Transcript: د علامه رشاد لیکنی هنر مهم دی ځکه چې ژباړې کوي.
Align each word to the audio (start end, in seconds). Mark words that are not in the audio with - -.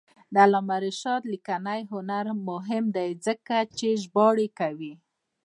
د 0.33 0.35
علامه 0.45 0.77
رشاد 0.85 1.21
لیکنی 1.33 1.81
هنر 1.91 2.25
مهم 2.49 2.85
دی 2.95 3.09
ځکه 3.25 3.55
چې 3.77 3.87
ژباړې 4.03 4.47
کوي. 4.59 4.93